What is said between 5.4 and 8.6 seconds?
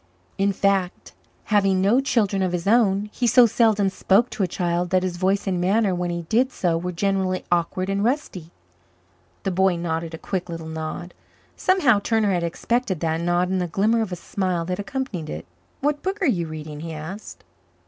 and manner when he did so were generally awkward and rusty.